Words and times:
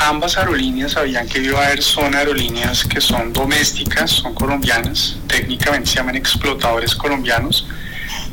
ambas 0.00 0.36
aerolíneas 0.38 0.92
sabían 0.92 1.28
que 1.28 1.38
haber 1.50 1.82
son 1.82 2.14
aerolíneas 2.14 2.84
que 2.84 3.00
son 3.00 3.32
domésticas, 3.32 4.10
son 4.10 4.34
colombianas, 4.34 5.16
técnicamente 5.26 5.90
se 5.90 5.96
llaman 5.96 6.16
explotadores 6.16 6.94
colombianos 6.94 7.66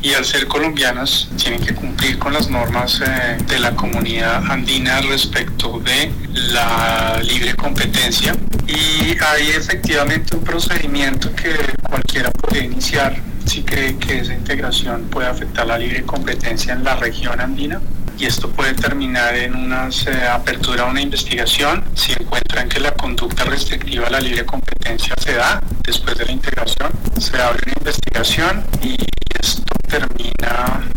y 0.02 0.14
al 0.14 0.24
ser 0.26 0.48
colombianas 0.48 1.28
tienen 1.38 1.62
que 1.62 1.76
cumplir 1.76 2.18
con 2.18 2.34
las 2.34 2.50
normas 2.50 3.02
eh, 3.06 3.38
de 3.48 3.60
la 3.60 3.76
comunidad 3.76 4.44
andina 4.50 5.02
respecto 5.02 5.80
de 5.80 6.12
la 6.34 7.20
libre 7.24 7.56
competencia. 7.56 8.36
Y 8.68 9.18
hay 9.22 9.50
efectivamente 9.50 10.36
un 10.36 10.44
procedimiento 10.44 11.34
que 11.36 11.56
cualquiera 11.84 12.32
puede 12.32 12.66
iniciar 12.66 13.16
si 13.46 13.64
cree 13.64 13.98
que 13.98 14.20
esa 14.20 14.34
integración 14.34 15.04
puede 15.10 15.28
afectar 15.28 15.66
la 15.66 15.78
libre 15.78 16.04
competencia 16.04 16.74
en 16.74 16.84
la 16.84 16.96
región 16.96 17.40
andina 17.40 17.82
y 18.18 18.26
esto 18.26 18.50
puede 18.50 18.74
terminar 18.74 19.36
en 19.36 19.56
una 19.56 19.90
apertura 20.34 20.84
a 20.84 20.86
una 20.86 21.02
investigación 21.02 21.84
si 21.94 22.14
encuentran 22.14 22.68
que 22.68 22.80
la 22.80 22.92
conducta 22.92 23.44
restrictiva 23.44 24.08
a 24.08 24.10
la 24.10 24.20
libre 24.20 24.46
competencia 24.46 25.14
se 25.18 25.34
da 25.34 25.62
después 25.84 26.18
de 26.18 26.26
la 26.26 26.32
integración. 26.32 26.92
Se 27.20 27.40
abre 27.40 27.62
una 27.66 27.74
investigación 27.78 28.66
y 28.82 28.98
esto 29.40 29.64
termina, 29.88 30.90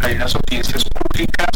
hay 0.00 0.14
unas 0.16 0.34
audiencias 0.34 0.84
públicas, 0.84 1.48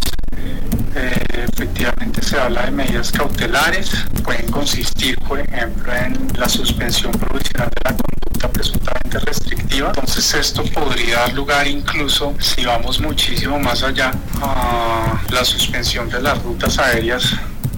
eh, 0.95 1.46
efectivamente 1.57 2.21
se 2.23 2.39
habla 2.39 2.67
de 2.67 2.71
medidas 2.71 3.11
cautelares, 3.11 3.91
pueden 4.23 4.47
consistir, 4.51 5.19
por 5.21 5.41
ejemplo, 5.41 5.91
en 5.95 6.29
la 6.37 6.51
suspensión 6.51 7.11
provisional 7.13 7.71
de 7.71 7.81
la 7.91 7.97
conducta 7.97 8.51
presuntamente 8.51 9.19
restrictiva. 9.21 9.89
Entonces 9.89 10.35
esto 10.35 10.63
podría 10.65 11.21
dar 11.21 11.33
lugar 11.33 11.67
incluso, 11.67 12.35
si 12.41 12.67
vamos 12.67 13.01
muchísimo 13.01 13.59
más 13.59 13.83
allá, 13.83 14.13
a 14.43 15.19
la 15.31 15.45
suspensión 15.47 16.11
de 16.11 16.21
las 16.21 16.43
rutas 16.43 16.79
aéreas 16.79 17.33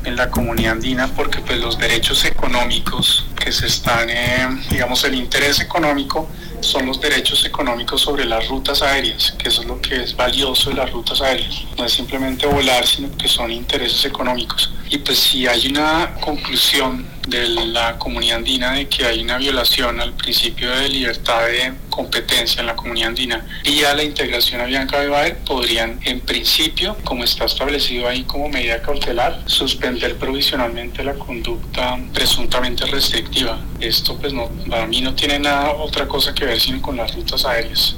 en 0.04 0.16
la 0.16 0.28
comunidad 0.28 0.72
andina 0.72 1.06
porque 1.06 1.38
pues 1.38 1.60
los 1.60 1.78
derechos 1.78 2.24
económicos 2.24 3.27
que 3.38 3.52
se 3.52 3.66
están, 3.66 4.08
eh, 4.10 4.48
digamos 4.70 5.04
el 5.04 5.14
interés 5.14 5.60
económico 5.60 6.28
son 6.60 6.86
los 6.86 7.00
derechos 7.00 7.44
económicos 7.44 8.00
sobre 8.00 8.24
las 8.24 8.48
rutas 8.48 8.82
aéreas, 8.82 9.32
que 9.38 9.48
eso 9.48 9.62
es 9.62 9.68
lo 9.68 9.80
que 9.80 10.02
es 10.02 10.16
valioso 10.16 10.70
de 10.70 10.76
las 10.76 10.90
rutas 10.90 11.20
aéreas. 11.20 11.62
No 11.76 11.84
es 11.84 11.92
simplemente 11.92 12.46
volar, 12.46 12.86
sino 12.86 13.16
que 13.16 13.28
son 13.28 13.52
intereses 13.52 14.04
económicos. 14.04 14.72
Y 14.90 14.98
pues 14.98 15.18
si 15.18 15.46
hay 15.46 15.68
una 15.68 16.14
conclusión 16.20 17.06
de 17.28 17.46
la 17.48 17.98
comunidad 17.98 18.38
andina 18.38 18.72
de 18.72 18.88
que 18.88 19.04
hay 19.04 19.20
una 19.20 19.36
violación 19.36 20.00
al 20.00 20.14
principio 20.14 20.70
de 20.70 20.88
libertad 20.88 21.46
de 21.46 21.74
competencia 21.90 22.60
en 22.60 22.66
la 22.66 22.74
comunidad 22.74 23.08
andina 23.08 23.46
y 23.64 23.84
a 23.84 23.92
la 23.94 24.02
integración 24.02 24.62
a 24.62 24.64
Bianca 24.64 24.98
Bebaer 24.98 25.36
podrían 25.44 26.00
en 26.04 26.20
principio, 26.20 26.96
como 27.04 27.24
está 27.24 27.44
establecido 27.44 28.08
ahí 28.08 28.22
como 28.24 28.48
medida 28.48 28.80
cautelar, 28.80 29.42
suspender 29.46 30.16
provisionalmente 30.16 31.04
la 31.04 31.14
conducta 31.14 31.98
presuntamente 32.14 32.86
restrictiva. 32.86 33.27
Esto 33.80 34.16
pues 34.16 34.32
no, 34.32 34.48
para 34.68 34.86
mí 34.86 35.00
no 35.00 35.14
tiene 35.14 35.38
nada 35.38 35.72
otra 35.72 36.06
cosa 36.08 36.34
que 36.34 36.44
ver 36.44 36.58
sino 36.60 36.82
con 36.82 36.96
las 36.96 37.14
rutas 37.14 37.44
aéreas. 37.44 37.96